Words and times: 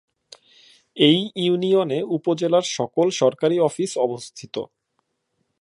এই 0.97 1.19
ইউনিয়নে 1.37 1.99
উপজেলার 2.17 2.65
সকল 2.77 3.07
সরকারি 3.11 3.57
অফিস 3.59 3.91
অবস্থিত। 3.97 4.55